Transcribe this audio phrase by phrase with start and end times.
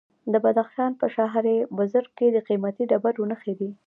[0.31, 1.45] د بدخشان په شهر
[1.77, 3.69] بزرګ کې د قیمتي ډبرو نښې دي.